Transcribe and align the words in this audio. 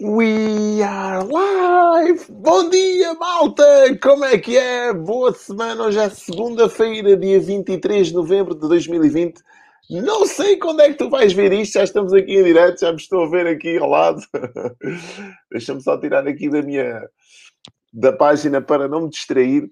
We 0.00 0.82
are 0.82 1.22
live! 1.22 2.24
Bom 2.30 2.70
dia, 2.70 3.14
malta! 3.14 3.64
Como 4.02 4.24
é 4.24 4.38
que 4.38 4.56
é? 4.56 4.92
Boa 4.92 5.34
semana! 5.34 5.84
Hoje 5.84 5.98
é 5.98 6.08
segunda-feira, 6.08 7.14
dia 7.16 7.38
23 7.38 8.08
de 8.08 8.14
novembro 8.14 8.54
de 8.54 8.66
2020. 8.68 9.40
Não 9.90 10.26
sei 10.26 10.56
quando 10.56 10.80
é 10.80 10.88
que 10.88 10.96
tu 10.96 11.10
vais 11.10 11.34
ver 11.34 11.52
isto, 11.52 11.74
já 11.74 11.84
estamos 11.84 12.12
aqui 12.14 12.36
em 12.36 12.42
direto, 12.42 12.80
já 12.80 12.90
me 12.90 12.96
estou 12.96 13.24
a 13.24 13.28
ver 13.28 13.46
aqui 13.46 13.76
ao 13.76 13.88
lado. 13.88 14.22
Deixa-me 15.52 15.82
só 15.82 15.98
tirar 15.98 16.26
aqui 16.26 16.48
da 16.48 16.62
minha 16.62 17.06
da 17.92 18.12
página 18.12 18.62
para 18.62 18.88
não 18.88 19.02
me 19.02 19.10
distrair. 19.10 19.64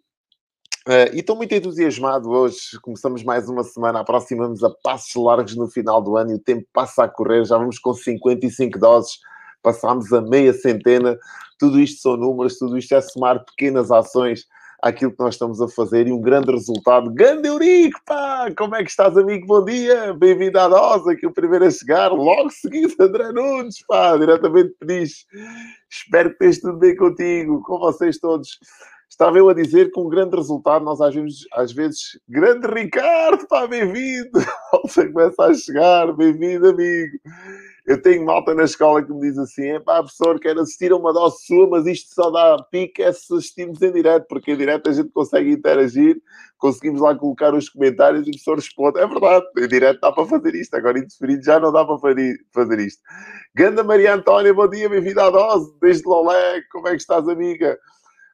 Uh, 0.86 1.14
e 1.14 1.20
estou 1.20 1.34
muito 1.34 1.54
entusiasmado 1.54 2.30
hoje. 2.30 2.78
Começamos 2.82 3.24
mais 3.24 3.48
uma 3.48 3.64
semana, 3.64 4.00
aproximamos 4.00 4.62
a 4.62 4.70
passos 4.82 5.14
largos 5.14 5.56
no 5.56 5.66
final 5.66 6.02
do 6.02 6.16
ano 6.16 6.32
e 6.32 6.34
o 6.34 6.38
tempo 6.38 6.66
passa 6.74 7.04
a 7.04 7.08
correr. 7.08 7.44
Já 7.46 7.56
vamos 7.56 7.78
com 7.78 7.94
55 7.94 8.78
doses 8.78 9.18
passámos 9.62 10.12
a 10.12 10.20
meia 10.20 10.52
centena. 10.52 11.18
Tudo 11.58 11.80
isto 11.80 12.00
são 12.00 12.16
números, 12.16 12.58
tudo 12.58 12.78
isto 12.78 12.94
é 12.94 13.00
somar 13.00 13.44
pequenas 13.44 13.90
ações 13.90 14.46
àquilo 14.82 15.12
que 15.12 15.18
nós 15.18 15.34
estamos 15.34 15.60
a 15.60 15.68
fazer 15.68 16.06
e 16.06 16.12
um 16.12 16.20
grande 16.20 16.50
resultado. 16.50 17.10
Grande 17.10 17.48
Eurico, 17.48 18.00
pá! 18.06 18.50
Como 18.56 18.74
é 18.74 18.82
que 18.82 18.90
estás, 18.90 19.16
amigo? 19.16 19.46
Bom 19.46 19.64
dia! 19.64 20.14
Bem-vindo 20.14 20.58
à 20.58 20.68
Dosa, 20.68 21.12
aqui 21.12 21.26
o 21.26 21.32
primeiro 21.32 21.66
a 21.66 21.70
chegar. 21.70 22.08
Logo 22.08 22.50
seguido, 22.50 22.94
André 22.98 23.30
Nunes, 23.32 23.84
pá! 23.86 24.16
Diretamente 24.16 24.74
Peniche. 24.78 25.26
Espero 25.88 26.30
que 26.30 26.44
esteja 26.44 26.60
tudo 26.62 26.78
bem 26.78 26.96
contigo, 26.96 27.62
com 27.62 27.78
vocês 27.78 28.18
todos. 28.18 28.58
Estava 29.08 29.36
eu 29.36 29.48
a 29.48 29.54
dizer 29.54 29.90
que 29.90 30.00
um 30.00 30.08
grande 30.08 30.36
resultado, 30.36 30.84
nós 30.84 31.00
às 31.00 31.14
vezes, 31.14 31.40
às 31.52 31.72
vezes 31.72 32.18
grande 32.28 32.66
Ricardo, 32.66 33.46
pá, 33.48 33.66
bem-vindo! 33.66 34.30
Você 34.82 35.08
começa 35.08 35.44
a 35.44 35.54
chegar, 35.54 36.12
bem-vindo, 36.14 36.70
amigo! 36.70 37.18
Eu 37.86 38.00
tenho 38.00 38.24
malta 38.24 38.54
na 38.54 38.64
escola 38.64 39.02
que 39.02 39.12
me 39.12 39.20
diz 39.20 39.38
assim: 39.38 39.66
é 39.66 39.80
pá, 39.80 40.02
professor, 40.02 40.38
quero 40.38 40.60
assistir 40.60 40.92
a 40.92 40.96
uma 40.96 41.12
dose 41.12 41.44
sua, 41.46 41.68
mas 41.68 41.86
isto 41.86 42.14
só 42.14 42.30
dá 42.30 42.62
pique 42.70 43.02
é 43.02 43.12
se 43.12 43.34
assistirmos 43.34 43.80
em 43.82 43.92
direto, 43.92 44.26
porque 44.28 44.52
em 44.52 44.56
direto 44.56 44.90
a 44.90 44.92
gente 44.92 45.10
consegue 45.10 45.50
interagir, 45.52 46.20
conseguimos 46.58 47.00
lá 47.00 47.14
colocar 47.14 47.54
os 47.54 47.68
comentários 47.68 48.26
e 48.26 48.30
o 48.30 48.32
professor 48.32 48.56
responde. 48.56 49.00
É 49.00 49.06
verdade, 49.06 49.46
em 49.58 49.68
direto 49.68 50.00
dá 50.00 50.12
para 50.12 50.26
fazer 50.26 50.54
isto, 50.54 50.74
agora 50.74 50.98
indeferido 50.98 51.42
já 51.42 51.58
não 51.58 51.72
dá 51.72 51.84
para 51.84 51.98
fazer 52.52 52.78
isto. 52.78 53.02
Ganda 53.54 53.82
Maria 53.82 54.14
Antónia, 54.14 54.52
bom 54.52 54.68
dia, 54.68 54.88
bem-vinda 54.88 55.24
à 55.24 55.30
dose, 55.30 55.72
desde 55.80 56.06
Lolé, 56.06 56.62
como 56.70 56.88
é 56.88 56.92
que 56.92 56.98
estás, 56.98 57.28
amiga? 57.28 57.78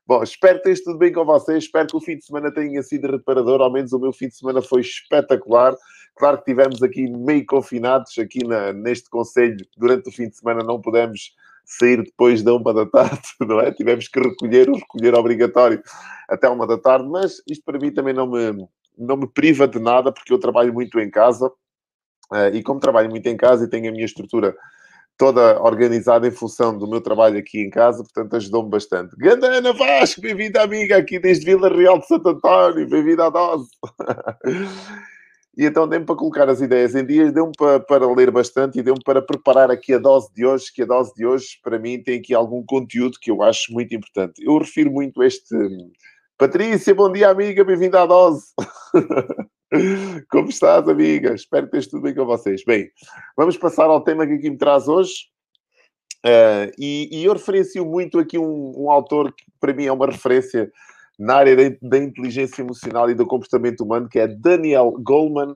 Bom, 0.06 0.22
espero 0.22 0.62
que 0.62 0.68
esteja 0.68 0.84
tudo 0.84 0.98
bem 0.98 1.12
com 1.12 1.24
vocês. 1.24 1.64
Espero 1.64 1.88
que 1.88 1.96
o 1.96 2.00
fim 2.00 2.16
de 2.16 2.24
semana 2.24 2.52
tenha 2.54 2.80
sido 2.80 3.10
reparador. 3.10 3.60
Ao 3.60 3.72
menos 3.72 3.92
o 3.92 3.98
meu 3.98 4.12
fim 4.12 4.28
de 4.28 4.36
semana 4.36 4.62
foi 4.62 4.80
espetacular. 4.80 5.74
Claro 6.16 6.38
que 6.38 6.44
tivemos 6.44 6.82
aqui 6.82 7.08
meio 7.08 7.44
confinados 7.44 8.16
aqui 8.18 8.44
na, 8.44 8.72
neste 8.72 9.10
conselho. 9.10 9.58
Durante 9.76 10.08
o 10.08 10.12
fim 10.12 10.28
de 10.28 10.36
semana 10.36 10.64
não 10.64 10.80
pudemos 10.80 11.34
sair 11.64 12.02
depois 12.02 12.42
da 12.42 12.54
uma 12.54 12.72
da 12.72 12.86
tarde, 12.86 13.28
não 13.40 13.60
é? 13.60 13.70
Tivemos 13.70 14.08
que 14.08 14.18
recolher, 14.18 14.70
o 14.70 14.76
recolher 14.76 15.14
obrigatório 15.14 15.82
até 16.28 16.48
uma 16.48 16.66
da 16.66 16.78
tarde. 16.78 17.06
Mas 17.06 17.42
isto 17.46 17.62
para 17.64 17.78
mim 17.78 17.92
também 17.92 18.14
não 18.14 18.26
me, 18.26 18.66
não 18.96 19.16
me 19.16 19.28
priva 19.28 19.68
de 19.68 19.78
nada, 19.78 20.10
porque 20.10 20.32
eu 20.32 20.38
trabalho 20.38 20.72
muito 20.72 20.98
em 20.98 21.10
casa. 21.10 21.52
Uh, 22.32 22.48
e 22.54 22.62
como 22.62 22.80
trabalho 22.80 23.10
muito 23.10 23.26
em 23.26 23.36
casa 23.36 23.64
e 23.64 23.68
tenho 23.68 23.88
a 23.88 23.92
minha 23.92 24.04
estrutura 24.04 24.56
toda 25.18 25.62
organizada 25.62 26.26
em 26.26 26.30
função 26.30 26.76
do 26.76 26.88
meu 26.88 27.00
trabalho 27.00 27.38
aqui 27.38 27.60
em 27.60 27.70
casa, 27.70 28.02
portanto 28.02 28.36
ajudou-me 28.36 28.70
bastante. 28.70 29.14
Ganda 29.16 29.46
Ana 29.46 29.72
Vasco, 29.72 30.20
bem-vinda 30.20 30.62
amiga 30.62 30.96
aqui 30.96 31.18
desde 31.18 31.44
Vila 31.44 31.68
Real 31.68 31.98
de 31.98 32.06
Santo 32.06 32.30
António, 32.30 32.88
bem-vinda 32.88 33.26
à 33.26 33.30
dose. 33.30 33.68
e 35.56 35.64
então 35.64 35.88
deu-me 35.88 36.04
para 36.04 36.14
colocar 36.14 36.48
as 36.48 36.60
ideias 36.60 36.94
em 36.94 37.04
dias, 37.04 37.32
deu-me 37.32 37.52
para, 37.56 37.80
para, 37.80 38.06
ler 38.12 38.30
bastante 38.30 38.78
e 38.78 38.82
deu-me 38.82 39.02
para 39.02 39.22
preparar 39.22 39.70
aqui 39.70 39.94
a 39.94 39.98
dose 39.98 40.32
de 40.34 40.44
hoje, 40.44 40.72
que 40.72 40.82
a 40.82 40.86
dose 40.86 41.14
de 41.14 41.24
hoje, 41.24 41.58
para 41.62 41.78
mim, 41.78 42.02
tem 42.02 42.18
aqui 42.18 42.34
algum 42.34 42.62
conteúdo 42.62 43.18
que 43.20 43.30
eu 43.30 43.42
acho 43.42 43.72
muito 43.72 43.94
importante. 43.94 44.44
Eu 44.44 44.58
refiro 44.58 44.90
muito 44.90 45.22
este... 45.22 45.54
Patrícia, 46.36 46.94
bom 46.94 47.10
dia 47.10 47.30
amiga, 47.30 47.64
bem-vinda 47.64 48.02
à 48.02 48.06
dose. 48.06 48.44
Como 50.30 50.50
estás, 50.50 50.86
amiga? 50.86 51.34
Espero 51.34 51.70
que 51.70 51.78
esteja 51.78 51.90
tudo 51.90 52.02
bem 52.02 52.14
com 52.14 52.26
vocês. 52.26 52.62
Bem, 52.64 52.90
vamos 53.34 53.56
passar 53.56 53.86
ao 53.86 54.04
tema 54.04 54.26
que 54.26 54.34
aqui 54.34 54.50
me 54.50 54.58
traz 54.58 54.86
hoje. 54.86 55.28
Uh, 56.24 56.68
e, 56.78 57.08
e, 57.12 57.24
eu 57.24 57.32
referencio 57.32 57.86
muito 57.86 58.18
aqui 58.18 58.36
um, 58.36 58.72
um, 58.76 58.90
autor 58.90 59.32
que 59.32 59.44
para 59.60 59.72
mim 59.72 59.86
é 59.86 59.92
uma 59.92 60.06
referência 60.06 60.70
na 61.18 61.36
área 61.36 61.56
da, 61.80 61.98
inteligência 61.98 62.62
emocional 62.62 63.10
e 63.10 63.14
do 63.14 63.26
comportamento 63.26 63.82
humano, 63.82 64.08
que 64.08 64.18
é 64.18 64.26
Daniel 64.26 64.92
Goleman. 65.00 65.54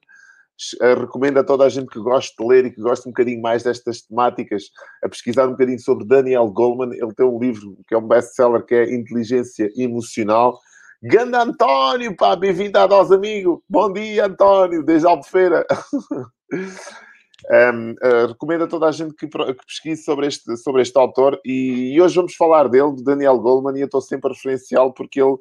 Uh, 0.82 1.00
recomendo 1.00 1.38
a 1.38 1.44
toda 1.44 1.65
a 1.65 1.69
gente 1.71 1.88
que 1.88 1.98
gosta 1.98 2.34
de 2.38 2.47
ler 2.47 2.66
e 2.66 2.71
que 2.71 2.82
gosta 2.82 3.09
um 3.09 3.12
bocadinho 3.12 3.41
mais 3.41 3.62
destas 3.62 4.03
temáticas 4.03 4.65
a 5.03 5.09
pesquisar 5.09 5.47
um 5.47 5.53
bocadinho 5.53 5.81
sobre 5.81 6.06
Daniel 6.06 6.50
Goleman. 6.50 6.94
Ele 6.94 7.15
tem 7.15 7.25
um 7.25 7.38
livro 7.38 7.78
que 7.88 7.94
é 7.94 7.98
um 7.98 8.06
best-seller 8.06 8.62
que 8.65 8.75
é 8.75 8.94
Inteligência 8.94 9.71
Emocional 9.75 10.59
Ganda 11.03 11.43
António, 11.43 12.15
pá, 12.15 12.37
bem-vindo 12.37 12.78
à 12.78 12.87
Dose 12.87 13.15
Amigo. 13.15 13.65
Bom 13.66 13.91
dia, 13.91 14.27
António, 14.27 14.82
desde 14.82 15.06
Albufeira. 15.06 15.65
um, 17.49 17.93
uh, 17.93 18.27
recomendo 18.28 18.65
a 18.65 18.67
toda 18.67 18.87
a 18.87 18.93
gente 18.93 19.15
que, 19.15 19.27
que, 19.27 19.67
pesquise 19.67 20.03
sobre 20.03 20.27
este, 20.27 20.56
sobre 20.56 20.83
este 20.83 20.99
autor 20.99 21.41
e, 21.45 21.95
e, 21.95 22.01
hoje 22.01 22.17
vamos 22.17 22.34
falar 22.34 22.69
dele, 22.69 22.95
de 22.95 23.03
Daniel 23.03 23.39
Goleman, 23.39 23.77
e 23.77 23.81
eu 23.81 23.87
estou 23.87 24.01
sempre 24.01 24.31
a 24.31 24.34
referenciá-lo 24.34 24.93
porque 24.93 25.21
ele 25.21 25.37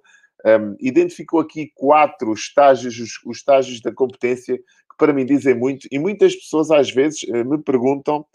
um, 0.45 0.75
identificou 0.79 1.39
aqui 1.39 1.71
quatro 1.75 2.31
estágios, 2.33 2.97
os, 2.97 3.19
os 3.25 3.37
estágios 3.37 3.81
da 3.81 3.91
competência, 3.91 4.57
que 4.57 4.97
para 4.97 5.13
mim 5.13 5.25
dizem 5.25 5.55
muito, 5.55 5.87
e 5.91 5.99
muitas 5.99 6.35
pessoas 6.35 6.71
às 6.71 6.89
vezes 6.89 7.23
uh, 7.23 7.45
me 7.45 7.57
perguntam 7.57 8.25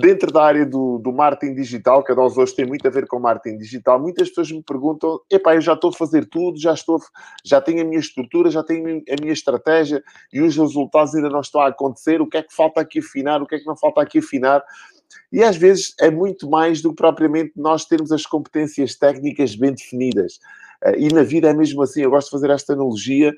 Dentro 0.00 0.32
da 0.32 0.42
área 0.42 0.66
do, 0.66 0.98
do 0.98 1.12
marketing 1.12 1.54
digital, 1.54 2.02
que 2.02 2.10
a 2.10 2.14
nós 2.14 2.36
hoje 2.36 2.56
tem 2.56 2.66
muito 2.66 2.86
a 2.88 2.90
ver 2.90 3.06
com 3.06 3.20
marketing 3.20 3.58
digital, 3.58 4.00
muitas 4.00 4.28
pessoas 4.28 4.50
me 4.50 4.62
perguntam: 4.62 5.20
epá, 5.30 5.54
eu 5.54 5.60
já 5.60 5.74
estou 5.74 5.90
a 5.90 5.92
fazer 5.92 6.26
tudo, 6.26 6.60
já 6.60 6.74
estou, 6.74 7.00
já 7.44 7.60
tenho 7.60 7.82
a 7.82 7.84
minha 7.84 8.00
estrutura, 8.00 8.50
já 8.50 8.64
tenho 8.64 9.02
a 9.08 9.20
minha 9.20 9.32
estratégia 9.32 10.02
e 10.32 10.40
os 10.40 10.56
resultados 10.56 11.14
ainda 11.14 11.28
não 11.28 11.40
estão 11.40 11.60
a 11.60 11.68
acontecer, 11.68 12.20
o 12.20 12.26
que 12.28 12.38
é 12.38 12.42
que 12.42 12.52
falta 12.52 12.80
aqui 12.80 12.98
afinar, 12.98 13.40
o 13.40 13.46
que 13.46 13.54
é 13.54 13.58
que 13.60 13.66
não 13.66 13.76
falta 13.76 14.00
aqui 14.00 14.18
afinar? 14.18 14.60
E 15.32 15.42
às 15.44 15.56
vezes 15.56 15.94
é 16.00 16.10
muito 16.10 16.50
mais 16.50 16.82
do 16.82 16.90
que 16.90 16.96
propriamente 16.96 17.52
nós 17.54 17.84
termos 17.84 18.10
as 18.10 18.26
competências 18.26 18.96
técnicas 18.96 19.54
bem 19.54 19.72
definidas. 19.72 20.40
Eh, 20.84 21.00
e 21.02 21.08
na 21.08 21.22
vida 21.22 21.48
é 21.48 21.54
mesmo 21.54 21.82
assim, 21.82 22.02
eu 22.02 22.10
gosto 22.10 22.26
de 22.26 22.32
fazer 22.32 22.50
esta 22.50 22.72
analogia 22.72 23.32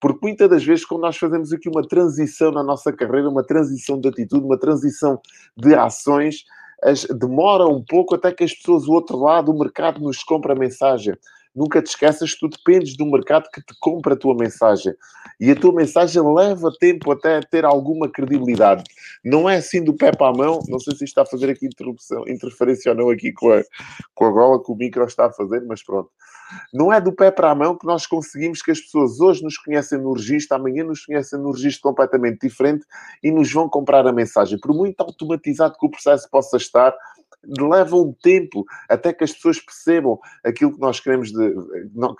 porque 0.00 0.18
muitas 0.22 0.50
das 0.50 0.64
vezes, 0.64 0.84
quando 0.84 1.02
nós 1.02 1.16
fazemos 1.16 1.52
aqui 1.52 1.68
uma 1.68 1.86
transição 1.86 2.50
na 2.50 2.62
nossa 2.62 2.92
carreira, 2.92 3.28
uma 3.28 3.44
transição 3.44 4.00
de 4.00 4.08
atitude, 4.08 4.44
uma 4.44 4.58
transição 4.58 5.20
de 5.56 5.74
ações, 5.74 6.44
as, 6.82 7.04
demora 7.04 7.66
um 7.66 7.82
pouco 7.82 8.14
até 8.14 8.30
que 8.30 8.44
as 8.44 8.52
pessoas 8.52 8.84
do 8.84 8.92
outro 8.92 9.18
lado, 9.18 9.50
o 9.50 9.58
mercado, 9.58 10.00
nos 10.00 10.22
compre 10.22 10.52
a 10.52 10.54
mensagem. 10.56 11.14
Nunca 11.54 11.80
te 11.80 11.86
esqueças 11.86 12.34
que 12.34 12.40
tu 12.40 12.48
dependes 12.48 12.96
do 12.96 13.06
mercado 13.06 13.48
que 13.52 13.62
te 13.62 13.74
compra 13.80 14.14
a 14.14 14.16
tua 14.16 14.34
mensagem. 14.34 14.92
E 15.40 15.50
a 15.50 15.56
tua 15.56 15.72
mensagem 15.72 16.20
leva 16.34 16.70
tempo 16.80 17.12
até 17.12 17.40
ter 17.40 17.64
alguma 17.64 18.08
credibilidade. 18.08 18.82
Não 19.24 19.48
é 19.48 19.56
assim 19.56 19.82
do 19.82 19.94
pé 19.94 20.10
para 20.10 20.28
a 20.28 20.36
mão. 20.36 20.60
Não 20.68 20.80
sei 20.80 20.96
se 20.96 21.04
está 21.04 21.22
a 21.22 21.26
fazer 21.26 21.48
aqui 21.48 21.66
interrupção, 21.66 22.24
interferência 22.26 22.90
ou 22.90 22.98
não 22.98 23.10
aqui 23.10 23.32
com 23.32 23.52
a, 23.52 23.62
com 24.14 24.24
a 24.26 24.30
gola 24.30 24.62
que 24.62 24.72
o 24.72 24.74
micro 24.74 25.04
está 25.04 25.26
a 25.26 25.32
fazer, 25.32 25.64
mas 25.64 25.82
pronto. 25.82 26.10
Não 26.72 26.92
é 26.92 27.00
do 27.00 27.12
pé 27.12 27.30
para 27.30 27.50
a 27.50 27.54
mão 27.54 27.76
que 27.76 27.86
nós 27.86 28.06
conseguimos 28.06 28.62
que 28.62 28.70
as 28.70 28.80
pessoas 28.80 29.20
hoje 29.20 29.42
nos 29.42 29.56
conhecem 29.56 29.98
no 29.98 30.12
registro, 30.12 30.56
amanhã 30.56 30.84
nos 30.84 31.04
conhecem 31.04 31.38
no 31.38 31.52
registro 31.52 31.82
completamente 31.82 32.46
diferente 32.46 32.84
e 33.22 33.30
nos 33.30 33.52
vão 33.52 33.68
comprar 33.68 34.06
a 34.06 34.12
mensagem. 34.12 34.58
Por 34.58 34.74
muito 34.74 35.00
automatizado 35.00 35.76
que 35.78 35.86
o 35.86 35.90
processo 35.90 36.28
possa 36.30 36.56
estar, 36.56 36.94
leva 37.46 37.96
um 37.96 38.12
tempo 38.12 38.64
até 38.88 39.12
que 39.12 39.24
as 39.24 39.32
pessoas 39.32 39.60
percebam 39.60 40.18
aquilo 40.44 40.72
que 40.72 40.80
nós 40.80 41.00
queremos, 41.00 41.30
de, 41.30 41.54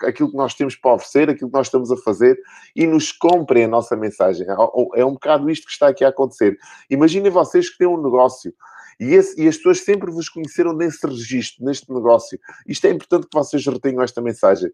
aquilo 0.03 0.29
que 0.29 0.37
nós 0.37 0.53
temos 0.53 0.75
para 0.75 0.93
oferecer, 0.93 1.29
aquilo 1.29 1.49
que 1.49 1.57
nós 1.57 1.67
estamos 1.67 1.91
a 1.91 1.97
fazer 1.97 2.37
e 2.75 2.85
nos 2.85 3.11
comprem 3.11 3.65
a 3.65 3.67
nossa 3.67 3.95
mensagem. 3.95 4.47
É, 4.47 5.01
é 5.01 5.05
um 5.05 5.13
bocado 5.13 5.49
isto 5.49 5.65
que 5.65 5.71
está 5.71 5.87
aqui 5.87 6.03
a 6.03 6.09
acontecer. 6.09 6.57
Imaginem 6.89 7.31
vocês 7.31 7.69
que 7.69 7.77
têm 7.77 7.87
um 7.87 8.01
negócio 8.01 8.53
e, 8.99 9.13
esse, 9.13 9.41
e, 9.41 9.47
as 9.47 9.57
pessoas 9.57 9.79
sempre 9.81 10.11
vos 10.11 10.29
conheceram 10.29 10.73
nesse 10.73 11.05
registro, 11.05 11.65
neste 11.65 11.91
negócio. 11.91 12.39
Isto 12.67 12.87
é 12.87 12.91
importante 12.91 13.27
que 13.27 13.37
vocês 13.37 13.65
retenham 13.65 14.01
esta 14.01 14.21
mensagem. 14.21 14.71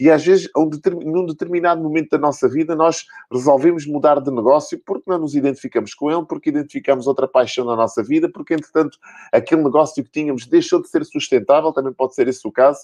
E 0.00 0.10
às 0.10 0.24
vezes, 0.24 0.48
um 0.56 0.70
num 1.04 1.26
determinado 1.26 1.82
momento 1.82 2.10
da 2.10 2.18
nossa 2.18 2.48
vida, 2.48 2.74
nós 2.74 3.04
resolvemos 3.32 3.86
mudar 3.86 4.20
de 4.20 4.30
negócio 4.30 4.80
porque 4.84 5.10
não 5.10 5.18
nos 5.18 5.34
identificamos 5.34 5.94
com 5.94 6.10
ele, 6.10 6.24
porque 6.24 6.50
identificamos 6.50 7.06
outra 7.06 7.26
paixão 7.26 7.64
na 7.64 7.76
nossa 7.76 8.02
vida, 8.02 8.30
porque 8.30 8.54
entretanto 8.54 8.98
aquele 9.32 9.62
negócio 9.62 10.02
que 10.02 10.10
tínhamos 10.10 10.46
deixou 10.46 10.80
de 10.80 10.88
ser 10.88 11.04
sustentável, 11.04 11.72
também 11.72 11.92
pode 11.92 12.14
ser 12.14 12.28
esse 12.28 12.46
o 12.46 12.52
caso. 12.52 12.80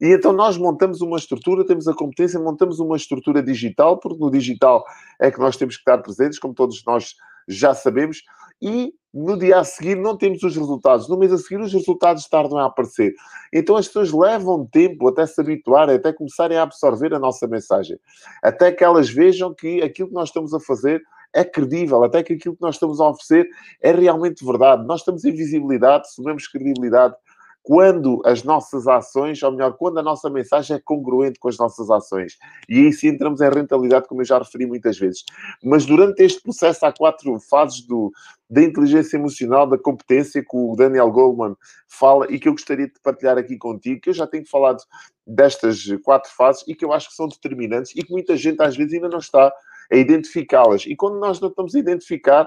E 0.00 0.08
então 0.08 0.32
nós 0.32 0.56
montamos 0.56 1.00
uma 1.00 1.16
estrutura, 1.16 1.64
temos 1.64 1.86
a 1.86 1.94
competência, 1.94 2.38
montamos 2.40 2.80
uma 2.80 2.96
estrutura 2.96 3.42
digital, 3.42 3.98
porque 3.98 4.18
no 4.18 4.30
digital 4.30 4.84
é 5.20 5.30
que 5.30 5.38
nós 5.38 5.56
temos 5.56 5.76
que 5.76 5.82
estar 5.82 5.98
presentes, 5.98 6.38
como 6.38 6.52
todos 6.52 6.82
nós 6.84 7.14
já 7.46 7.74
sabemos, 7.74 8.22
e 8.60 8.92
no 9.12 9.38
dia 9.38 9.60
a 9.60 9.64
seguir 9.64 9.96
não 9.96 10.16
temos 10.16 10.42
os 10.42 10.56
resultados. 10.56 11.08
No 11.08 11.16
mês 11.16 11.32
a 11.32 11.38
seguir 11.38 11.60
os 11.60 11.72
resultados 11.72 12.26
tardam 12.26 12.58
a 12.58 12.66
aparecer. 12.66 13.14
Então 13.52 13.76
as 13.76 13.86
pessoas 13.86 14.12
levam 14.12 14.66
tempo 14.66 15.08
até 15.08 15.24
se 15.24 15.40
habituarem, 15.40 15.94
até 15.94 16.12
começarem 16.12 16.58
a 16.58 16.62
absorver 16.62 17.14
a 17.14 17.18
nossa 17.18 17.46
mensagem. 17.46 17.96
Até 18.42 18.72
que 18.72 18.82
elas 18.82 19.08
vejam 19.08 19.54
que 19.54 19.82
aquilo 19.82 20.08
que 20.08 20.14
nós 20.14 20.30
estamos 20.30 20.52
a 20.52 20.58
fazer 20.58 21.00
é 21.32 21.44
credível, 21.44 22.02
até 22.02 22.22
que 22.22 22.32
aquilo 22.32 22.56
que 22.56 22.62
nós 22.62 22.76
estamos 22.76 23.00
a 23.00 23.08
oferecer 23.08 23.48
é 23.80 23.92
realmente 23.92 24.44
verdade. 24.44 24.84
Nós 24.86 25.00
estamos 25.00 25.24
em 25.24 25.32
visibilidade, 25.32 26.06
assumimos 26.06 26.48
credibilidade 26.48 27.14
quando 27.64 28.20
as 28.26 28.44
nossas 28.44 28.86
ações, 28.86 29.42
ou 29.42 29.50
melhor, 29.50 29.72
quando 29.72 29.98
a 29.98 30.02
nossa 30.02 30.28
mensagem 30.28 30.76
é 30.76 30.78
congruente 30.78 31.38
com 31.40 31.48
as 31.48 31.56
nossas 31.56 31.90
ações. 31.90 32.36
E 32.68 32.78
aí 32.78 32.92
sim 32.92 33.08
entramos 33.08 33.40
em 33.40 33.48
rentabilidade, 33.48 34.06
como 34.06 34.20
eu 34.20 34.26
já 34.26 34.38
referi 34.38 34.66
muitas 34.66 34.98
vezes. 34.98 35.24
Mas 35.62 35.86
durante 35.86 36.22
este 36.22 36.42
processo 36.42 36.84
há 36.84 36.92
quatro 36.92 37.40
fases 37.40 37.80
do, 37.86 38.12
da 38.50 38.62
inteligência 38.62 39.16
emocional, 39.16 39.66
da 39.66 39.78
competência 39.78 40.42
que 40.42 40.54
o 40.54 40.76
Daniel 40.76 41.10
Goldman 41.10 41.56
fala 41.88 42.30
e 42.30 42.38
que 42.38 42.48
eu 42.48 42.52
gostaria 42.52 42.86
de 42.86 43.00
partilhar 43.02 43.38
aqui 43.38 43.56
contigo, 43.56 43.98
que 43.98 44.10
eu 44.10 44.14
já 44.14 44.26
tenho 44.26 44.46
falado 44.46 44.82
destas 45.26 45.86
quatro 46.04 46.30
fases 46.30 46.62
e 46.68 46.74
que 46.74 46.84
eu 46.84 46.92
acho 46.92 47.08
que 47.08 47.14
são 47.14 47.26
determinantes 47.26 47.92
e 47.96 48.02
que 48.02 48.12
muita 48.12 48.36
gente 48.36 48.62
às 48.62 48.76
vezes 48.76 48.92
ainda 48.92 49.08
não 49.08 49.20
está 49.20 49.50
a 49.90 49.96
identificá-las. 49.96 50.84
E 50.84 50.94
quando 50.94 51.18
nós 51.18 51.40
não 51.40 51.48
estamos 51.48 51.74
a 51.74 51.78
identificar, 51.78 52.46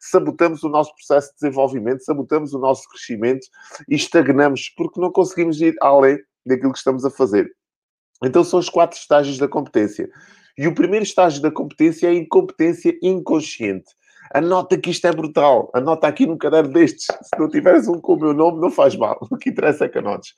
sabotamos 0.00 0.62
o 0.62 0.68
nosso 0.68 0.94
processo 0.94 1.28
de 1.28 1.34
desenvolvimento, 1.40 2.04
sabotamos 2.04 2.52
o 2.52 2.58
nosso 2.58 2.88
crescimento 2.88 3.46
e 3.88 3.94
estagnamos 3.94 4.72
porque 4.76 5.00
não 5.00 5.10
conseguimos 5.10 5.60
ir 5.60 5.74
além 5.80 6.18
daquilo 6.46 6.72
que 6.72 6.78
estamos 6.78 7.04
a 7.04 7.10
fazer. 7.10 7.50
Então 8.24 8.42
são 8.42 8.58
os 8.58 8.68
quatro 8.68 8.98
estágios 8.98 9.38
da 9.38 9.48
competência. 9.48 10.08
E 10.56 10.66
o 10.66 10.74
primeiro 10.74 11.04
estágio 11.04 11.40
da 11.40 11.50
competência 11.50 12.08
é 12.08 12.10
a 12.10 12.14
incompetência 12.14 12.96
inconsciente. 13.02 13.86
Anota 14.34 14.76
que 14.76 14.90
isto 14.90 15.06
é 15.06 15.12
brutal. 15.12 15.70
Anota 15.72 16.06
aqui 16.06 16.26
num 16.26 16.36
caderno 16.36 16.72
destes. 16.72 17.06
Se 17.06 17.38
não 17.38 17.48
tiveres 17.48 17.86
um 17.88 18.00
com 18.00 18.14
o 18.14 18.20
meu 18.20 18.34
nome, 18.34 18.60
não 18.60 18.70
faz 18.70 18.96
mal. 18.96 19.18
O 19.30 19.36
que 19.36 19.50
interessa 19.50 19.84
é 19.84 19.88
que 19.88 19.98
anotes. 19.98 20.34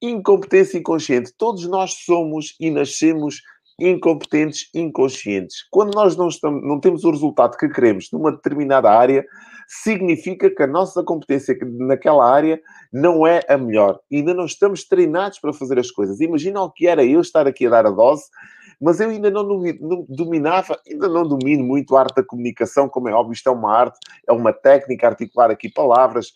Incompetência 0.00 0.78
inconsciente. 0.78 1.32
Todos 1.36 1.68
nós 1.68 1.92
somos 2.04 2.56
e 2.58 2.70
nascemos 2.70 3.42
incompetentes 3.82 4.68
inconscientes. 4.74 5.66
Quando 5.70 5.94
nós 5.94 6.16
não, 6.16 6.28
estamos, 6.28 6.62
não 6.62 6.78
temos 6.78 7.04
o 7.04 7.10
resultado 7.10 7.56
que 7.56 7.68
queremos 7.68 8.08
numa 8.12 8.30
determinada 8.30 8.90
área, 8.90 9.24
significa 9.66 10.50
que 10.50 10.62
a 10.62 10.66
nossa 10.66 11.02
competência 11.02 11.56
naquela 11.78 12.30
área 12.30 12.60
não 12.92 13.26
é 13.26 13.40
a 13.48 13.56
melhor. 13.56 13.98
Ainda 14.12 14.34
não 14.34 14.44
estamos 14.44 14.84
treinados 14.84 15.38
para 15.38 15.52
fazer 15.52 15.78
as 15.78 15.90
coisas. 15.90 16.20
Imagina 16.20 16.62
o 16.62 16.70
que 16.70 16.86
era 16.86 17.04
eu 17.04 17.20
estar 17.20 17.46
aqui 17.46 17.66
a 17.66 17.70
dar 17.70 17.86
a 17.86 17.90
dose, 17.90 18.24
mas 18.80 19.00
eu 19.00 19.10
ainda 19.10 19.30
não, 19.30 19.46
dominava, 20.08 20.78
ainda 20.88 21.08
não 21.08 21.26
domino 21.26 21.64
muito 21.64 21.96
a 21.96 22.00
arte 22.00 22.16
da 22.16 22.24
comunicação, 22.24 22.88
como 22.88 23.08
é 23.08 23.12
óbvio, 23.12 23.32
isto 23.32 23.48
é 23.48 23.52
uma 23.52 23.72
arte, 23.74 23.98
é 24.28 24.32
uma 24.32 24.52
técnica, 24.52 25.06
articular 25.06 25.50
aqui 25.50 25.68
palavras, 25.68 26.32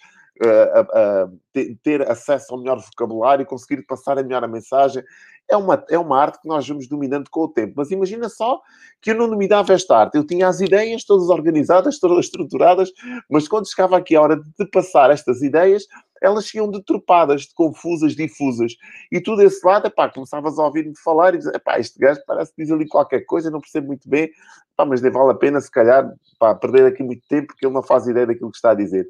ter 1.83 2.09
acesso 2.11 2.53
ao 2.53 2.61
melhor 2.61 2.79
vocabulário, 2.79 3.47
conseguir 3.47 3.83
passar 3.83 4.19
a 4.19 4.23
melhor 4.23 4.47
mensagem. 4.49 5.03
É 5.49 5.57
uma, 5.57 5.85
é 5.89 5.99
uma 5.99 6.21
arte 6.21 6.41
que 6.41 6.49
nós 6.49 6.67
vamos 6.67 6.89
dominando 6.89 7.31
com 7.31 7.43
o 7.43 7.49
tempo. 7.49 7.75
Mas 7.77 7.91
imagina 7.91 8.29
só 8.29 8.61
que 9.01 9.13
eu 9.13 9.15
não 9.15 9.29
dominava 9.29 9.73
esta 9.73 9.97
arte. 9.97 10.17
Eu 10.17 10.27
tinha 10.27 10.49
as 10.49 10.61
ideias 10.61 11.05
todas 11.05 11.29
organizadas, 11.29 12.01
todas 12.01 12.25
estruturadas, 12.25 12.91
mas 13.31 13.47
quando 13.47 13.71
chegava 13.71 13.97
aqui 13.97 14.17
a 14.17 14.23
hora 14.23 14.37
de 14.37 14.67
passar 14.71 15.11
estas 15.11 15.43
ideias, 15.43 15.85
elas 16.21 16.53
iam 16.55 16.71
deturpadas, 16.71 17.47
confusas, 17.55 18.15
difusas. 18.15 18.75
E 19.13 19.21
tu 19.21 19.37
desse 19.37 19.65
lado, 19.65 19.87
epá, 19.87 20.09
começavas 20.09 20.59
a 20.59 20.65
ouvir-me 20.65 20.97
falar 20.99 21.35
e 21.35 21.39
dizer, 21.39 21.55
epá, 21.55 21.79
este 21.79 21.99
gajo 21.99 22.21
parece 22.27 22.55
que 22.55 22.63
diz 22.63 22.73
ali 22.73 22.89
qualquer 22.89 23.21
coisa, 23.21 23.51
não 23.51 23.61
percebo 23.61 23.89
muito 23.89 24.09
bem, 24.09 24.25
epá, 24.73 24.85
mas 24.85 25.01
nem 25.01 25.13
vale 25.13 25.33
a 25.33 25.35
pena, 25.35 25.61
se 25.61 25.71
calhar, 25.71 26.11
pá, 26.39 26.55
perder 26.55 26.87
aqui 26.87 27.03
muito 27.03 27.23
tempo, 27.29 27.49
porque 27.49 27.67
ele 27.67 27.75
não 27.75 27.83
faz 27.83 28.07
ideia 28.07 28.27
daquilo 28.27 28.51
que 28.51 28.57
está 28.57 28.71
a 28.71 28.75
dizer. 28.75 29.07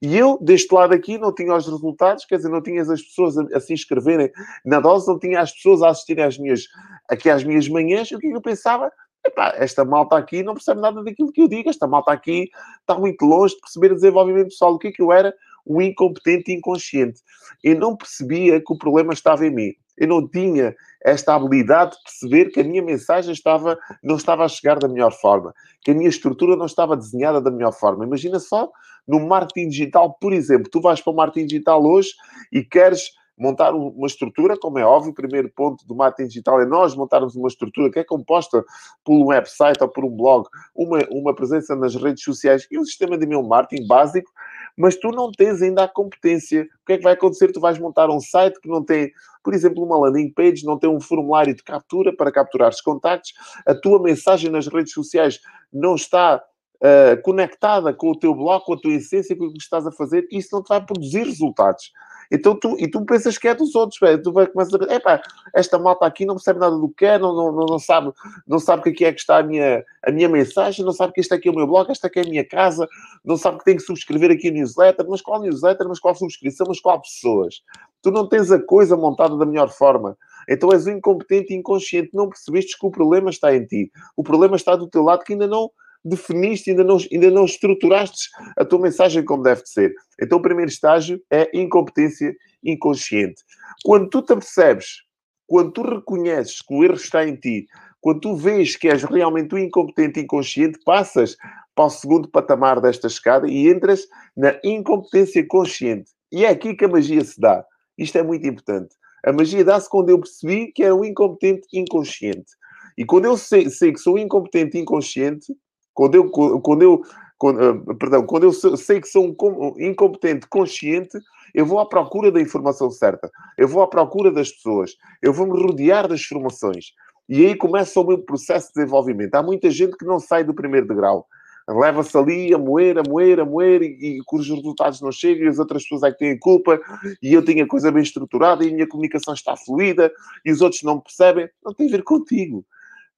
E 0.00 0.16
eu, 0.16 0.38
deste 0.40 0.72
lado 0.72 0.94
aqui, 0.94 1.18
não 1.18 1.34
tinha 1.34 1.54
os 1.54 1.66
resultados, 1.66 2.24
quer 2.24 2.36
dizer, 2.36 2.48
não 2.48 2.62
tinha 2.62 2.82
as 2.82 3.02
pessoas 3.02 3.36
a, 3.36 3.42
a 3.54 3.60
se 3.60 3.72
inscreverem 3.72 4.30
na 4.64 4.78
dose, 4.78 5.08
não 5.08 5.18
tinha 5.18 5.40
as 5.40 5.52
pessoas 5.52 5.82
a 5.82 5.88
assistirem 5.88 6.24
às 6.24 6.38
minhas, 6.38 6.62
aqui 7.08 7.28
às 7.28 7.42
minhas 7.42 7.68
manhãs. 7.68 8.10
E 8.10 8.14
o 8.14 8.18
que 8.18 8.28
eu 8.28 8.40
pensava? 8.40 8.92
Epá, 9.26 9.54
esta 9.56 9.84
malta 9.84 10.16
aqui 10.16 10.42
não 10.42 10.54
percebe 10.54 10.80
nada 10.80 11.02
daquilo 11.02 11.32
que 11.32 11.42
eu 11.42 11.48
digo, 11.48 11.68
esta 11.68 11.86
malta 11.86 12.12
aqui 12.12 12.48
está 12.80 12.96
muito 12.96 13.24
longe 13.24 13.54
de 13.54 13.60
perceber 13.60 13.92
o 13.92 13.96
desenvolvimento 13.96 14.48
pessoal. 14.48 14.74
O 14.74 14.78
que 14.78 14.88
é 14.88 14.92
que 14.92 15.02
eu 15.02 15.12
era? 15.12 15.34
Um 15.66 15.82
incompetente 15.82 16.52
inconsciente. 16.52 17.20
Eu 17.62 17.76
não 17.78 17.96
percebia 17.96 18.60
que 18.60 18.72
o 18.72 18.78
problema 18.78 19.12
estava 19.12 19.44
em 19.44 19.50
mim. 19.50 19.72
Eu 19.98 20.06
não 20.06 20.26
tinha 20.28 20.74
esta 21.04 21.34
habilidade 21.34 21.96
de 21.96 22.02
perceber 22.04 22.50
que 22.50 22.60
a 22.60 22.64
minha 22.64 22.82
mensagem 22.82 23.32
estava, 23.32 23.76
não 24.02 24.16
estava 24.16 24.44
a 24.44 24.48
chegar 24.48 24.78
da 24.78 24.88
melhor 24.88 25.12
forma, 25.12 25.52
que 25.82 25.90
a 25.90 25.94
minha 25.94 26.08
estrutura 26.08 26.56
não 26.56 26.66
estava 26.66 26.96
desenhada 26.96 27.40
da 27.40 27.50
melhor 27.50 27.72
forma. 27.72 28.04
Imagina 28.04 28.38
só 28.38 28.70
no 29.08 29.18
marketing 29.18 29.70
digital, 29.70 30.16
por 30.20 30.34
exemplo, 30.34 30.70
tu 30.70 30.80
vais 30.80 31.00
para 31.00 31.12
o 31.12 31.16
marketing 31.16 31.46
digital 31.46 31.84
hoje 31.84 32.10
e 32.52 32.62
queres 32.62 33.10
montar 33.38 33.72
uma 33.72 34.06
estrutura, 34.06 34.58
como 34.58 34.78
é 34.78 34.84
óbvio, 34.84 35.12
o 35.12 35.14
primeiro 35.14 35.48
ponto 35.54 35.86
do 35.86 35.94
marketing 35.94 36.28
digital 36.28 36.60
é 36.60 36.66
nós 36.66 36.94
montarmos 36.94 37.36
uma 37.36 37.48
estrutura 37.48 37.90
que 37.90 38.00
é 38.00 38.04
composta 38.04 38.64
por 39.04 39.14
um 39.14 39.26
website 39.26 39.80
ou 39.80 39.88
por 39.88 40.04
um 40.04 40.10
blog, 40.10 40.46
uma, 40.74 40.98
uma 41.10 41.34
presença 41.34 41.76
nas 41.76 41.94
redes 41.94 42.24
sociais 42.24 42.66
e 42.70 42.78
um 42.78 42.84
sistema 42.84 43.16
de 43.16 43.24
e-mail 43.24 43.42
marketing 43.42 43.86
básico, 43.86 44.30
mas 44.76 44.96
tu 44.96 45.10
não 45.10 45.30
tens 45.30 45.62
ainda 45.62 45.84
a 45.84 45.88
competência. 45.88 46.68
O 46.82 46.86
que 46.86 46.94
é 46.94 46.96
que 46.98 47.04
vai 47.04 47.12
acontecer? 47.12 47.52
Tu 47.52 47.60
vais 47.60 47.78
montar 47.78 48.10
um 48.10 48.20
site 48.20 48.60
que 48.60 48.68
não 48.68 48.84
tem, 48.84 49.12
por 49.42 49.54
exemplo, 49.54 49.84
uma 49.84 49.98
landing 49.98 50.32
page, 50.32 50.64
não 50.64 50.78
tem 50.78 50.90
um 50.90 51.00
formulário 51.00 51.54
de 51.54 51.62
captura 51.62 52.14
para 52.14 52.32
capturar 52.32 52.70
os 52.70 52.80
contactos, 52.80 53.32
a 53.64 53.74
tua 53.74 54.02
mensagem 54.02 54.50
nas 54.50 54.66
redes 54.66 54.92
sociais 54.92 55.40
não 55.72 55.94
está 55.94 56.42
uh, 56.82 57.20
conectada 57.22 57.92
com 57.92 58.10
o 58.10 58.18
teu 58.18 58.34
blog, 58.34 58.64
com 58.64 58.74
a 58.74 58.80
tua 58.80 58.92
essência, 58.92 59.36
com 59.36 59.44
o 59.44 59.52
que 59.52 59.58
estás 59.58 59.86
a 59.86 59.92
fazer, 59.92 60.26
isso 60.30 60.48
não 60.52 60.62
te 60.62 60.68
vai 60.68 60.84
produzir 60.84 61.24
resultados. 61.24 61.92
Então 62.30 62.54
tu, 62.58 62.76
e 62.78 62.88
tu 62.88 63.04
pensas 63.06 63.38
que 63.38 63.48
é 63.48 63.54
dos 63.54 63.74
outros, 63.74 63.98
velho. 63.98 64.22
Tu 64.22 64.30
vai 64.32 64.46
começar 64.46 64.78
a 64.82 64.94
epá, 64.94 65.22
esta 65.54 65.78
malta 65.78 66.04
aqui 66.04 66.26
não 66.26 66.34
percebe 66.34 66.60
nada 66.60 66.76
do 66.76 66.88
que 66.90 67.06
é, 67.06 67.18
não, 67.18 67.34
não, 67.34 67.66
não, 67.66 67.78
sabe, 67.78 68.12
não 68.46 68.58
sabe 68.58 68.82
que 68.82 68.90
aqui 68.90 69.04
é 69.06 69.12
que 69.12 69.20
está 69.20 69.38
a 69.38 69.42
minha, 69.42 69.82
a 70.04 70.12
minha 70.12 70.28
mensagem, 70.28 70.84
não 70.84 70.92
sabe 70.92 71.14
que 71.14 71.20
este 71.20 71.32
aqui 71.32 71.48
é 71.48 71.52
o 71.52 71.54
meu 71.54 71.66
blog, 71.66 71.90
esta 71.90 72.06
aqui 72.06 72.20
é 72.20 72.22
a 72.22 72.28
minha 72.28 72.44
casa, 72.44 72.86
não 73.24 73.36
sabe 73.36 73.58
que 73.58 73.64
tem 73.64 73.76
que 73.76 73.82
subscrever 73.82 74.30
aqui 74.30 74.48
a 74.48 74.52
newsletter, 74.52 75.06
mas 75.08 75.22
qual 75.22 75.40
newsletter, 75.40 75.88
mas 75.88 75.98
qual 75.98 76.14
subscrição, 76.14 76.66
mas 76.68 76.80
qual 76.80 77.00
pessoas? 77.00 77.62
Tu 78.02 78.10
não 78.10 78.28
tens 78.28 78.50
a 78.50 78.62
coisa 78.62 78.96
montada 78.96 79.36
da 79.36 79.46
melhor 79.46 79.70
forma. 79.70 80.16
Então 80.48 80.70
és 80.72 80.86
um 80.86 80.92
incompetente 80.92 81.52
e 81.52 81.56
inconsciente. 81.56 82.10
Não 82.14 82.28
percebeste 82.28 82.78
que 82.78 82.86
o 82.86 82.90
problema 82.90 83.28
está 83.28 83.54
em 83.54 83.66
ti. 83.66 83.90
O 84.16 84.22
problema 84.22 84.56
está 84.56 84.76
do 84.76 84.88
teu 84.88 85.02
lado 85.02 85.24
que 85.24 85.34
ainda 85.34 85.46
não 85.46 85.70
definiste, 86.04 86.70
ainda 86.70 86.84
não, 86.84 86.98
ainda 87.12 87.30
não 87.30 87.44
estruturaste 87.44 88.28
a 88.56 88.64
tua 88.64 88.80
mensagem 88.80 89.24
como 89.24 89.42
deve 89.42 89.62
de 89.62 89.70
ser. 89.70 89.94
Então, 90.20 90.38
o 90.38 90.42
primeiro 90.42 90.70
estágio 90.70 91.20
é 91.30 91.50
incompetência 91.52 92.34
inconsciente. 92.64 93.42
Quando 93.84 94.08
tu 94.08 94.22
te 94.22 94.34
percebes, 94.34 95.02
quando 95.46 95.72
tu 95.72 95.82
reconheces 95.82 96.60
que 96.60 96.74
o 96.74 96.84
erro 96.84 96.94
está 96.94 97.26
em 97.26 97.36
ti, 97.36 97.66
quando 98.00 98.20
tu 98.20 98.36
vês 98.36 98.76
que 98.76 98.88
és 98.88 99.02
realmente 99.02 99.54
um 99.54 99.58
incompetente 99.58 100.20
inconsciente, 100.20 100.78
passas 100.84 101.36
para 101.74 101.86
o 101.86 101.90
segundo 101.90 102.28
patamar 102.28 102.80
desta 102.80 103.06
escada 103.06 103.48
e 103.48 103.68
entras 103.68 104.06
na 104.36 104.58
incompetência 104.62 105.46
consciente. 105.46 106.10
E 106.30 106.44
é 106.44 106.48
aqui 106.48 106.74
que 106.74 106.84
a 106.84 106.88
magia 106.88 107.24
se 107.24 107.40
dá. 107.40 107.64
Isto 107.96 108.18
é 108.18 108.22
muito 108.22 108.46
importante. 108.46 108.94
A 109.24 109.32
magia 109.32 109.64
dá-se 109.64 109.88
quando 109.88 110.10
eu 110.10 110.20
percebi 110.20 110.72
que 110.72 110.82
era 110.82 110.94
um 110.94 111.04
incompetente 111.04 111.66
inconsciente. 111.72 112.52
E 112.96 113.04
quando 113.04 113.24
eu 113.24 113.36
sei, 113.36 113.70
sei 113.70 113.92
que 113.92 113.98
sou 113.98 114.18
incompetente 114.18 114.78
inconsciente, 114.78 115.54
quando 115.98 116.14
eu, 116.14 116.30
quando 116.30 116.82
eu, 116.82 117.02
quando, 117.36 117.60
uh, 117.60 117.96
perdão, 117.96 118.24
quando 118.24 118.44
eu 118.44 118.52
sei 118.52 119.00
que 119.00 119.08
sou 119.08 119.26
um 119.26 119.74
incompetente 119.80 120.46
consciente, 120.46 121.18
eu 121.52 121.66
vou 121.66 121.80
à 121.80 121.88
procura 121.88 122.30
da 122.30 122.40
informação 122.40 122.88
certa, 122.88 123.28
eu 123.56 123.66
vou 123.66 123.82
à 123.82 123.88
procura 123.88 124.30
das 124.30 124.48
pessoas, 124.48 124.96
eu 125.20 125.32
vou 125.32 125.44
me 125.48 125.60
rodear 125.60 126.06
das 126.06 126.22
formações. 126.22 126.92
E 127.28 127.44
aí 127.44 127.56
começa 127.56 127.98
o 127.98 128.06
meu 128.06 128.18
processo 128.18 128.68
de 128.68 128.74
desenvolvimento. 128.74 129.34
Há 129.34 129.42
muita 129.42 129.72
gente 129.72 129.96
que 129.96 130.04
não 130.04 130.20
sai 130.20 130.44
do 130.44 130.54
primeiro 130.54 130.86
degrau. 130.86 131.26
Leva-se 131.68 132.16
ali 132.16 132.54
a 132.54 132.58
moer, 132.58 132.96
a 132.96 133.02
moer, 133.02 133.40
a 133.40 133.44
moer, 133.44 133.82
e, 133.82 134.18
e 134.18 134.22
cujos 134.24 134.56
resultados 134.56 135.00
não 135.00 135.10
chegam, 135.10 135.46
e 135.46 135.48
as 135.48 135.58
outras 135.58 135.82
pessoas 135.82 136.04
é 136.04 136.12
que 136.12 136.18
têm 136.18 136.38
culpa, 136.38 136.80
e 137.20 137.34
eu 137.34 137.44
tenho 137.44 137.64
a 137.64 137.68
coisa 137.68 137.90
bem 137.90 138.04
estruturada, 138.04 138.64
e 138.64 138.70
a 138.70 138.72
minha 138.72 138.86
comunicação 138.86 139.34
está 139.34 139.56
fluida, 139.56 140.12
e 140.44 140.52
os 140.52 140.60
outros 140.60 140.84
não 140.84 141.00
percebem. 141.00 141.48
Não 141.64 141.74
tem 141.74 141.88
a 141.88 141.90
ver 141.90 142.04
contigo. 142.04 142.64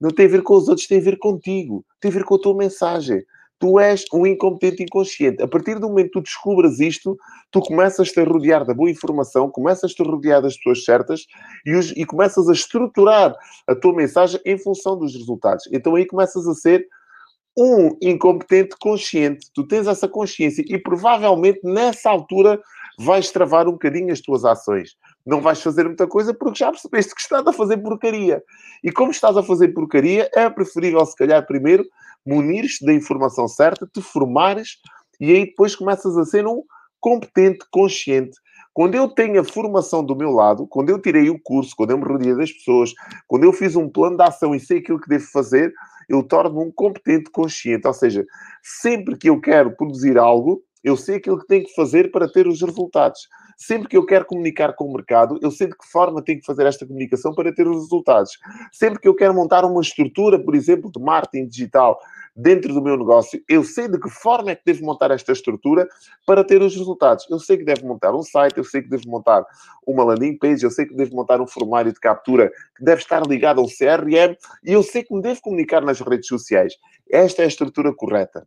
Não 0.01 0.11
tem 0.11 0.27
a 0.27 0.29
ver 0.29 0.43
com 0.43 0.55
os 0.55 0.69
outros, 0.69 0.87
tem 0.87 0.99
a 0.99 1.03
ver 1.03 1.19
contigo. 1.19 1.85
Tem 2.01 2.11
a 2.11 2.15
ver 2.15 2.25
com 2.25 2.35
a 2.35 2.39
tua 2.39 2.57
mensagem. 2.57 3.23
Tu 3.59 3.79
és 3.79 4.07
um 4.15 4.27
incompetente 4.27 4.85
inconsciente. 4.85 5.43
A 5.43 5.47
partir 5.47 5.79
do 5.79 5.89
momento 5.89 6.07
que 6.07 6.13
tu 6.13 6.23
descubras 6.23 6.81
isto, 6.81 7.19
tu 7.51 7.61
começas-te 7.61 8.19
a 8.19 8.25
rodear 8.25 8.65
da 8.65 8.73
boa 8.73 8.91
informação, 8.91 9.51
começas-te 9.51 10.01
a 10.01 10.07
rodear 10.07 10.41
das 10.41 10.57
pessoas 10.57 10.83
certas 10.83 11.27
e, 11.67 11.75
os, 11.75 11.91
e 11.91 12.07
começas 12.07 12.49
a 12.49 12.53
estruturar 12.53 13.37
a 13.67 13.75
tua 13.75 13.95
mensagem 13.95 14.41
em 14.47 14.57
função 14.57 14.97
dos 14.99 15.15
resultados. 15.15 15.69
Então 15.71 15.95
aí 15.95 16.07
começas 16.07 16.49
a 16.49 16.55
ser 16.55 16.89
um 17.55 17.95
incompetente 18.01 18.77
consciente. 18.81 19.51
Tu 19.55 19.67
tens 19.67 19.87
essa 19.87 20.09
consciência 20.09 20.65
e 20.67 20.79
provavelmente 20.79 21.61
nessa 21.63 22.09
altura 22.09 22.59
vais 23.03 23.31
travar 23.31 23.67
um 23.67 23.73
bocadinho 23.73 24.13
as 24.13 24.21
tuas 24.21 24.45
ações 24.45 24.97
não 25.25 25.41
vais 25.41 25.63
fazer 25.63 25.85
muita 25.85 26.07
coisa 26.07 26.35
porque 26.35 26.59
já 26.59 26.71
percebeste 26.71 27.15
que 27.15 27.21
estás 27.21 27.47
a 27.47 27.53
fazer 27.53 27.79
porcaria. 27.79 28.43
E 28.83 28.91
como 28.91 29.11
estás 29.11 29.37
a 29.37 29.43
fazer 29.43 29.69
porcaria, 29.69 30.31
é 30.35 30.49
preferível, 30.49 31.05
se 31.05 31.17
calhar, 31.17 31.47
primeiro 31.47 31.85
munires-te 32.27 32.85
da 32.85 32.93
informação 32.93 33.49
certa, 33.49 33.87
te 33.87 34.03
formares 34.03 34.77
e 35.19 35.33
aí 35.33 35.47
depois 35.47 35.75
começas 35.75 36.17
a 36.17 36.25
ser 36.25 36.47
um 36.47 36.63
competente, 36.99 37.65
consciente. 37.71 38.37
Quando 38.73 38.95
eu 38.95 39.09
tenho 39.09 39.41
a 39.41 39.45
formação 39.45 40.05
do 40.05 40.15
meu 40.15 40.31
lado, 40.31 40.67
quando 40.67 40.91
eu 40.91 41.01
tirei 41.01 41.29
o 41.29 41.41
curso, 41.43 41.75
quando 41.77 41.91
eu 41.91 41.99
me 41.99 42.05
rodeei 42.05 42.35
das 42.37 42.53
pessoas, 42.53 42.93
quando 43.27 43.45
eu 43.45 43.53
fiz 43.53 43.75
um 43.75 43.89
plano 43.89 44.17
de 44.17 44.23
ação 44.23 44.55
e 44.55 44.61
sei 44.61 44.79
aquilo 44.79 45.01
que 45.01 45.09
devo 45.09 45.27
fazer, 45.33 45.73
eu 46.09 46.23
torno-me 46.23 46.67
um 46.67 46.73
competente 46.73 47.31
consciente. 47.31 47.87
Ou 47.87 47.95
seja, 47.95 48.25
sempre 48.63 49.17
que 49.17 49.29
eu 49.29 49.41
quero 49.41 49.75
produzir 49.77 50.19
algo, 50.19 50.63
eu 50.83 50.97
sei 50.97 51.17
aquilo 51.17 51.39
que 51.39 51.47
tenho 51.47 51.65
que 51.65 51.75
fazer 51.75 52.11
para 52.11 52.29
ter 52.29 52.47
os 52.47 52.61
resultados. 52.61 53.29
Sempre 53.57 53.89
que 53.89 53.97
eu 53.97 54.07
quero 54.07 54.25
comunicar 54.25 54.75
com 54.75 54.87
o 54.87 54.93
mercado, 54.93 55.39
eu 55.43 55.51
sei 55.51 55.67
de 55.67 55.77
que 55.77 55.87
forma 55.87 56.23
tenho 56.23 56.41
que 56.41 56.47
fazer 56.47 56.67
esta 56.67 56.87
comunicação 56.87 57.35
para 57.35 57.55
ter 57.55 57.69
os 57.69 57.83
resultados. 57.83 58.39
Sempre 58.73 59.01
que 59.01 59.09
eu 59.09 59.15
quero 59.15 59.35
montar 59.35 59.65
uma 59.65 59.81
estrutura, 59.81 60.39
por 60.39 60.55
exemplo, 60.55 60.91
de 60.91 61.01
marketing 61.01 61.47
digital 61.47 61.99
dentro 62.35 62.73
do 62.73 62.81
meu 62.81 62.97
negócio, 62.97 63.43
eu 63.49 63.63
sei 63.63 63.89
de 63.89 63.99
que 63.99 64.09
forma 64.09 64.53
é 64.53 64.55
que 64.55 64.63
devo 64.65 64.85
montar 64.85 65.11
esta 65.11 65.33
estrutura 65.33 65.87
para 66.27 66.43
ter 66.43 66.63
os 66.63 66.75
resultados. 66.75 67.27
Eu 67.29 67.39
sei 67.39 67.59
que 67.59 67.65
devo 67.65 67.87
montar 67.87 68.15
um 68.15 68.23
site, 68.23 68.57
eu 68.57 68.65
sei 68.65 68.83
que 68.83 68.89
devo 68.89 69.09
montar 69.09 69.45
uma 69.87 70.05
landing 70.05 70.39
page, 70.39 70.65
eu 70.65 70.71
sei 70.71 70.87
que 70.87 70.95
devo 70.95 71.15
montar 71.15 71.41
um 71.41 71.47
formulário 71.47 71.93
de 71.93 72.01
captura 72.01 72.51
que 72.77 72.85
deve 72.85 73.03
estar 73.03 73.27
ligado 73.27 73.61
ao 73.61 73.67
CRM 73.67 74.37
e 74.65 74.73
eu 74.73 74.83
sei 74.83 75.03
que 75.03 75.15
me 75.15 75.21
devo 75.21 75.41
comunicar 75.43 75.83
nas 75.83 76.01
redes 76.01 76.29
sociais. 76.29 76.75
Esta 77.11 77.43
é 77.43 77.45
a 77.45 77.49
estrutura 77.49 77.93
correta. 77.95 78.47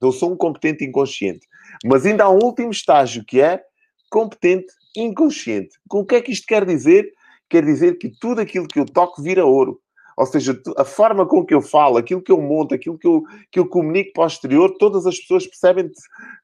Eu 0.00 0.12
sou 0.12 0.32
um 0.32 0.36
competente 0.36 0.84
inconsciente. 0.84 1.46
Mas 1.84 2.04
ainda 2.04 2.24
há 2.24 2.30
um 2.30 2.42
último 2.42 2.70
estágio 2.70 3.24
que 3.24 3.40
é 3.40 3.62
competente 4.10 4.66
inconsciente. 4.96 5.76
Com 5.88 6.00
o 6.00 6.06
que 6.06 6.16
é 6.16 6.20
que 6.20 6.32
isto 6.32 6.46
quer 6.46 6.64
dizer? 6.64 7.10
Quer 7.48 7.64
dizer 7.64 7.98
que 7.98 8.08
tudo 8.08 8.40
aquilo 8.40 8.68
que 8.68 8.78
eu 8.78 8.86
toco 8.86 9.22
vira 9.22 9.44
ouro. 9.44 9.80
Ou 10.16 10.26
seja, 10.26 10.60
a 10.76 10.84
forma 10.84 11.26
com 11.26 11.44
que 11.44 11.54
eu 11.54 11.60
falo, 11.60 11.96
aquilo 11.96 12.22
que 12.22 12.30
eu 12.30 12.40
monto, 12.40 12.74
aquilo 12.74 12.96
que 12.96 13.06
eu, 13.06 13.22
que 13.50 13.58
eu 13.58 13.66
comunico 13.66 14.12
para 14.12 14.24
o 14.24 14.26
exterior, 14.26 14.76
todas 14.78 15.06
as 15.06 15.18
pessoas 15.18 15.46
percebem 15.46 15.90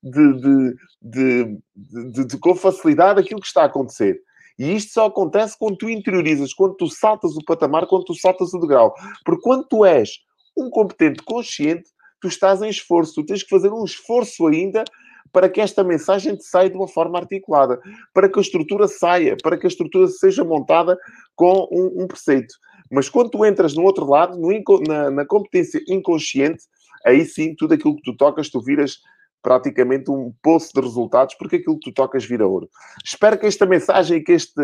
de, 0.02 0.32
de, 0.40 0.74
de, 1.00 2.24
de, 2.24 2.38
com 2.38 2.54
facilidade 2.54 3.20
aquilo 3.20 3.40
que 3.40 3.46
está 3.46 3.62
a 3.62 3.66
acontecer. 3.66 4.20
E 4.58 4.74
isto 4.74 4.92
só 4.92 5.06
acontece 5.06 5.56
quando 5.58 5.78
tu 5.78 5.88
interiorizas, 5.88 6.52
quando 6.52 6.74
tu 6.74 6.88
saltas 6.88 7.36
o 7.36 7.44
patamar, 7.44 7.86
quando 7.86 8.04
tu 8.04 8.14
saltas 8.14 8.52
o 8.52 8.58
degrau. 8.58 8.92
Porque 9.24 9.42
quando 9.42 9.66
tu 9.66 9.84
és 9.84 10.18
um 10.56 10.68
competente 10.68 11.22
consciente, 11.22 11.88
tu 12.20 12.28
estás 12.28 12.62
em 12.62 12.68
esforço, 12.68 13.14
tu 13.14 13.24
tens 13.24 13.42
que 13.42 13.48
fazer 13.48 13.72
um 13.72 13.84
esforço 13.84 14.46
ainda 14.46 14.84
para 15.32 15.48
que 15.48 15.60
esta 15.60 15.84
mensagem 15.84 16.36
te 16.36 16.44
saia 16.44 16.70
de 16.70 16.76
uma 16.76 16.88
forma 16.88 17.18
articulada, 17.18 17.80
para 18.12 18.28
que 18.28 18.38
a 18.38 18.42
estrutura 18.42 18.88
saia, 18.88 19.36
para 19.42 19.56
que 19.56 19.66
a 19.66 19.68
estrutura 19.68 20.08
seja 20.08 20.44
montada 20.44 20.98
com 21.36 21.68
um, 21.70 22.02
um 22.02 22.06
preceito. 22.06 22.54
Mas 22.90 23.08
quando 23.08 23.30
tu 23.30 23.44
entras 23.44 23.74
no 23.74 23.82
outro 23.84 24.08
lado, 24.08 24.36
no, 24.38 24.50
na, 24.86 25.10
na, 25.10 25.24
competência 25.24 25.80
inconsciente, 25.88 26.64
aí 27.06 27.24
sim, 27.24 27.54
tudo 27.56 27.74
aquilo 27.74 27.94
que 27.96 28.02
tu 28.02 28.16
tocas, 28.16 28.50
tu 28.50 28.60
viras 28.60 28.98
praticamente 29.42 30.10
um 30.10 30.34
poço 30.42 30.70
de 30.74 30.80
resultados, 30.80 31.34
porque 31.36 31.56
aquilo 31.56 31.78
que 31.78 31.90
tu 31.90 31.94
tocas 31.94 32.24
vira 32.24 32.46
ouro. 32.46 32.68
Espero 33.04 33.38
que 33.38 33.46
esta 33.46 33.64
mensagem 33.64 34.22
que 34.22 34.32
este, 34.32 34.62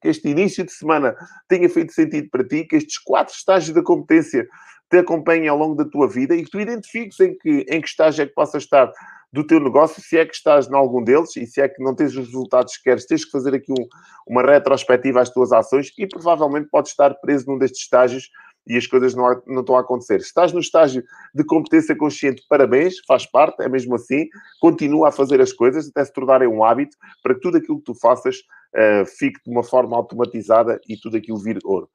que 0.00 0.08
este 0.08 0.28
início 0.28 0.64
de 0.64 0.72
semana 0.72 1.16
tenha 1.48 1.68
feito 1.68 1.92
sentido 1.92 2.28
para 2.30 2.46
ti, 2.46 2.64
que 2.64 2.76
estes 2.76 2.98
quatro 2.98 3.34
estágios 3.34 3.74
da 3.74 3.82
competência 3.82 4.46
te 4.94 4.98
acompanhem 4.98 5.48
ao 5.48 5.58
longo 5.58 5.74
da 5.74 5.84
tua 5.84 6.08
vida 6.08 6.36
e 6.36 6.44
que 6.44 6.50
tu 6.50 6.60
identifiques 6.60 7.18
em 7.18 7.36
que, 7.36 7.66
em 7.68 7.80
que 7.80 7.88
estágio 7.88 8.22
é 8.22 8.26
que 8.26 8.32
possas 8.32 8.62
estar 8.62 8.92
do 9.32 9.44
teu 9.44 9.58
negócio, 9.58 10.00
se 10.00 10.16
é 10.16 10.24
que 10.24 10.32
estás 10.32 10.68
em 10.68 10.74
algum 10.74 11.02
deles 11.02 11.36
e 11.36 11.44
se 11.44 11.60
é 11.60 11.68
que 11.68 11.82
não 11.82 11.96
tens 11.96 12.12
os 12.12 12.26
resultados 12.26 12.76
que 12.76 12.84
queres, 12.84 13.04
tens 13.04 13.24
que 13.24 13.32
fazer 13.32 13.56
aqui 13.56 13.72
um, 13.72 13.88
uma 14.24 14.42
retrospectiva 14.42 15.20
às 15.20 15.30
tuas 15.30 15.50
ações 15.50 15.92
e 15.98 16.06
provavelmente 16.06 16.68
podes 16.70 16.92
estar 16.92 17.12
preso 17.14 17.46
num 17.48 17.58
destes 17.58 17.80
estágios 17.80 18.30
e 18.68 18.76
as 18.76 18.86
coisas 18.86 19.16
não, 19.16 19.42
não 19.48 19.60
estão 19.62 19.76
a 19.76 19.80
acontecer. 19.80 20.20
Se 20.20 20.28
estás 20.28 20.52
no 20.52 20.60
estágio 20.60 21.02
de 21.34 21.44
competência 21.44 21.96
consciente, 21.96 22.44
parabéns, 22.48 22.94
faz 23.04 23.26
parte, 23.26 23.64
é 23.64 23.68
mesmo 23.68 23.96
assim, 23.96 24.28
continua 24.60 25.08
a 25.08 25.12
fazer 25.12 25.40
as 25.40 25.52
coisas 25.52 25.88
até 25.88 26.04
se 26.04 26.12
tornarem 26.12 26.46
um 26.46 26.62
hábito 26.62 26.96
para 27.20 27.34
que 27.34 27.40
tudo 27.40 27.56
aquilo 27.56 27.78
que 27.78 27.84
tu 27.84 27.94
faças 27.96 28.36
uh, 28.36 29.04
fique 29.04 29.40
de 29.44 29.50
uma 29.50 29.64
forma 29.64 29.96
automatizada 29.96 30.80
e 30.88 30.96
tudo 30.96 31.16
aquilo 31.16 31.38
vire 31.38 31.58
ouro. 31.64 31.90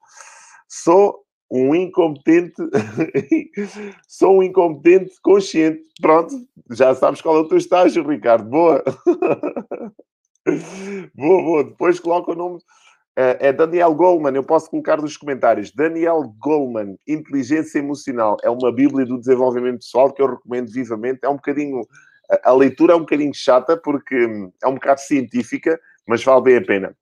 Sou 0.68 1.24
um 1.52 1.74
incompetente, 1.74 2.56
sou 4.08 4.38
um 4.38 4.44
incompetente 4.44 5.14
consciente. 5.22 5.82
Pronto, 6.02 6.34
já 6.72 6.94
sabes 6.94 7.22
qual 7.22 7.38
é 7.38 7.40
o 7.40 7.48
teu 7.48 7.58
estágio, 7.58 8.08
Ricardo. 8.08 8.50
Boa. 8.50 8.84
boa, 11.16 11.44
boa. 11.44 11.64
Depois 11.64 12.00
coloca 12.00 12.32
o 12.32 12.36
nome. 12.36 12.60
É, 13.18 13.50
é 13.50 13.54
Daniel 13.54 13.94
Goleman, 13.94 14.36
eu 14.36 14.44
posso 14.44 14.70
colocar 14.70 14.98
nos 14.98 15.18
comentários. 15.18 15.72
Daniel 15.72 16.34
Goleman, 16.40 16.96
Inteligência 17.08 17.80
Emocional. 17.80 18.38
É 18.44 18.50
uma 18.50 18.72
bíblia 18.72 19.06
do 19.06 19.20
desenvolvimento 19.20 19.80
pessoal 19.80 20.14
que 20.14 20.22
eu 20.22 20.28
recomendo 20.28 20.72
vivamente. 20.72 21.20
É 21.24 21.30
um 21.30 21.36
bocadinho. 21.36 21.82
A 22.44 22.54
leitura 22.54 22.94
é 22.94 22.96
um 22.96 23.02
bocadinho 23.02 23.34
chata 23.34 23.76
porque 23.76 24.26
hum, 24.26 24.52
é 24.64 24.68
um 24.68 24.76
bocado 24.76 25.02
científica, 25.02 25.80
mas 26.08 26.24
vale 26.24 26.44
bem 26.44 26.58
a 26.58 26.62
pena. 26.62 26.96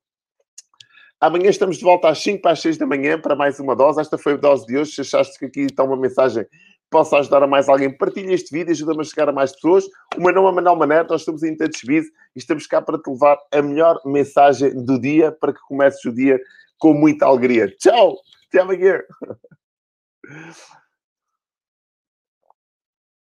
Amanhã 1.19 1.49
estamos 1.49 1.77
de 1.77 1.83
volta 1.83 2.09
às 2.09 2.19
5 2.19 2.43
para 2.43 2.51
as 2.51 2.61
6 2.61 2.77
da 2.77 2.85
manhã 2.85 3.19
para 3.19 3.35
mais 3.35 3.59
uma 3.59 3.75
dose. 3.75 3.99
Esta 3.99 4.19
foi 4.19 4.33
a 4.33 4.37
dose 4.37 4.67
de 4.67 4.77
hoje. 4.77 4.91
Se 4.91 5.01
achaste 5.01 5.39
que 5.39 5.45
aqui 5.45 5.61
está 5.61 5.83
uma 5.83 5.97
mensagem 5.97 6.43
que 6.43 6.89
possa 6.91 7.17
ajudar 7.17 7.41
a 7.41 7.47
mais 7.47 7.67
alguém, 7.67 7.91
partilha 7.97 8.33
este 8.33 8.55
vídeo, 8.55 8.71
ajuda-me 8.71 9.01
a 9.01 9.03
chegar 9.03 9.27
a 9.27 9.31
mais 9.31 9.51
pessoas. 9.51 9.85
O 10.15 10.21
meu 10.21 10.31
nome 10.31 10.49
é 10.49 10.51
Manuel 10.51 10.75
Mané, 10.75 11.03
nós 11.09 11.21
estamos 11.21 11.41
em 11.41 11.57
Touchbiz 11.57 12.05
e 12.05 12.11
estamos 12.39 12.67
cá 12.67 12.83
para 12.83 12.99
te 12.99 13.09
levar 13.09 13.35
a 13.51 13.61
melhor 13.63 13.99
mensagem 14.05 14.71
do 14.85 15.01
dia 15.01 15.31
para 15.31 15.53
que 15.53 15.59
comeces 15.61 16.05
o 16.05 16.13
dia 16.13 16.39
com 16.77 16.93
muita 16.93 17.25
alegria. 17.25 17.67
Tchau! 17.79 18.15
Até 18.47 18.61
amanhã! 18.61 19.01